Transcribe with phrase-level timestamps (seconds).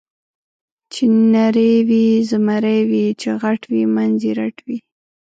[0.91, 1.03] چې
[1.33, 4.77] نری وي زمری وي، چې غټ وي منځ یې رټ وي.